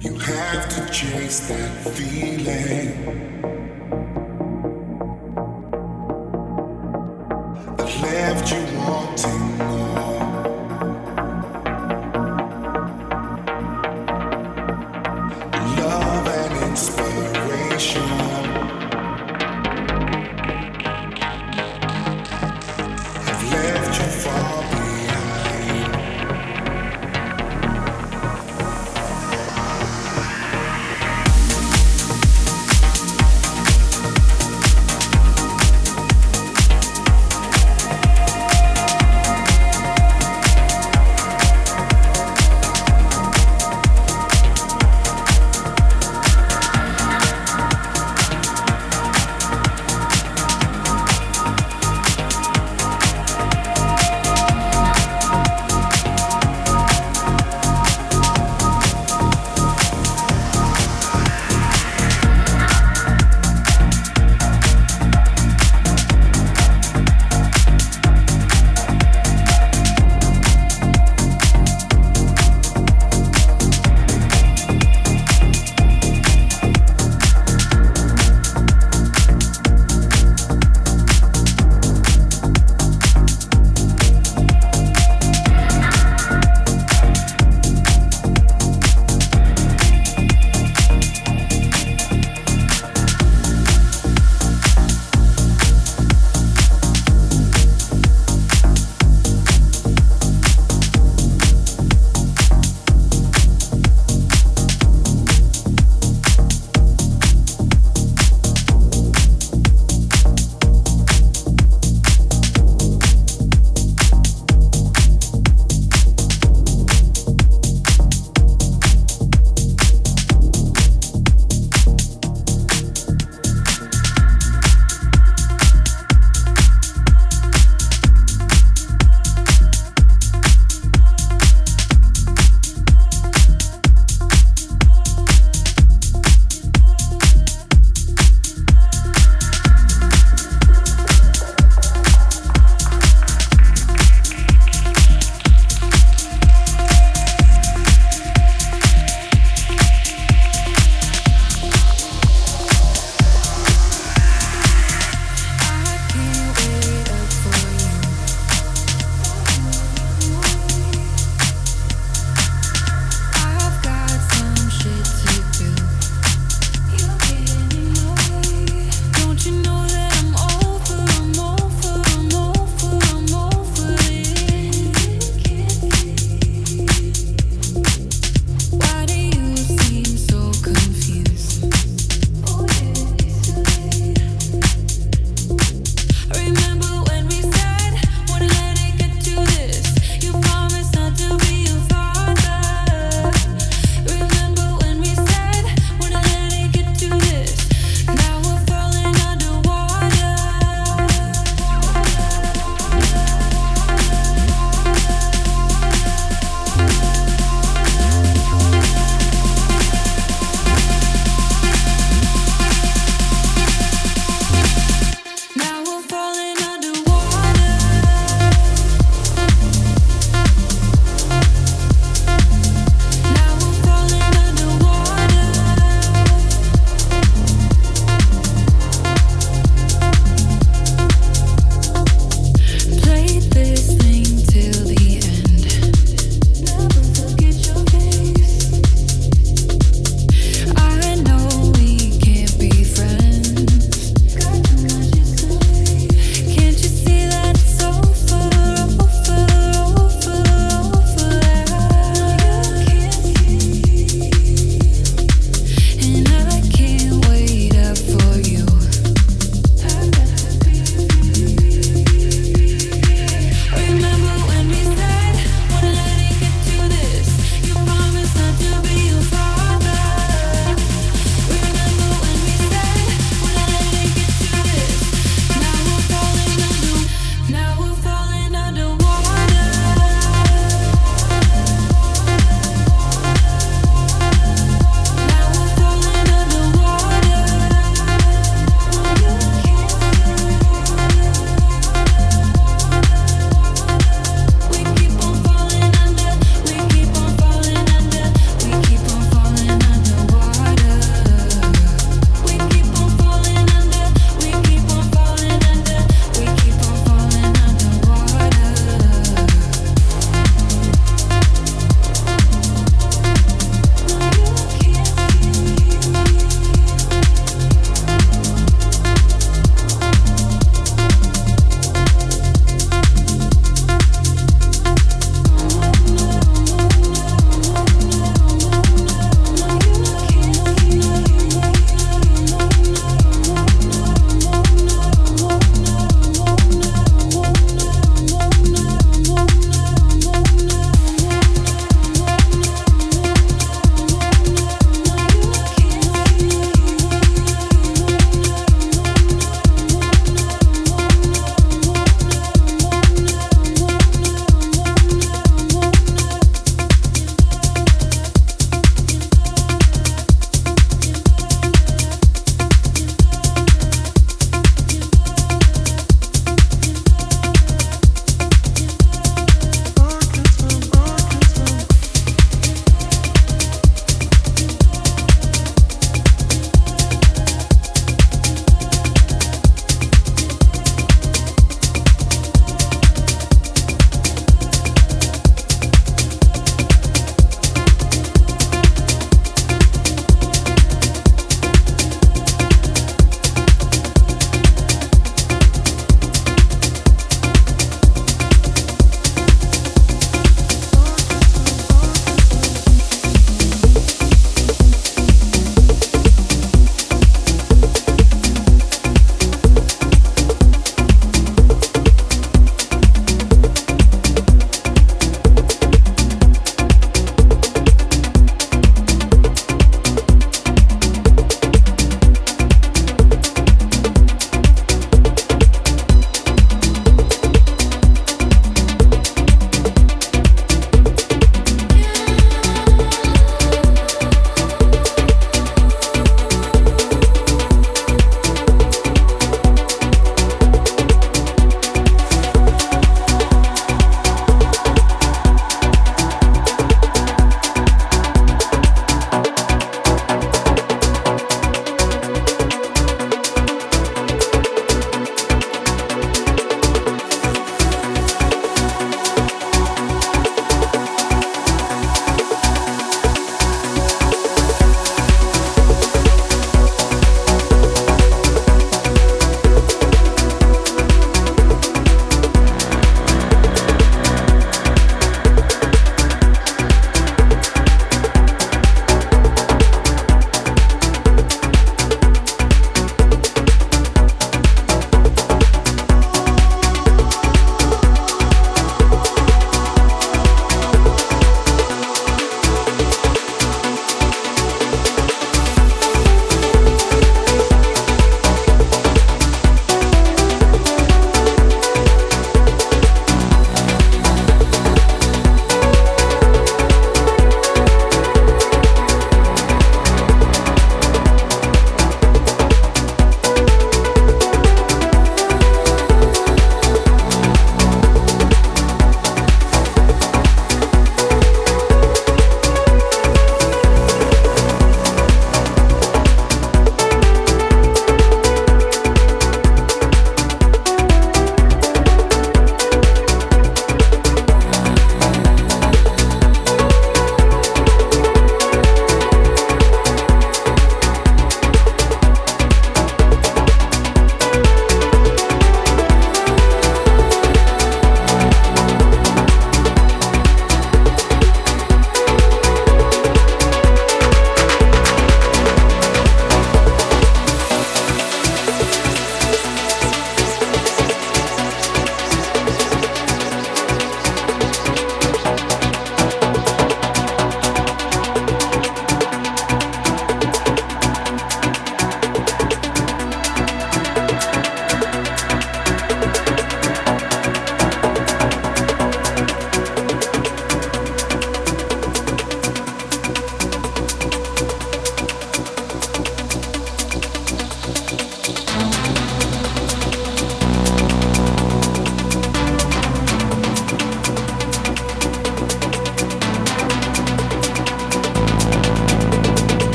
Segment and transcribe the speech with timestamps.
[0.00, 3.53] You have to chase that feeling.